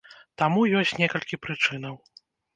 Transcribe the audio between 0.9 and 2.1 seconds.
некалькі прычынаў.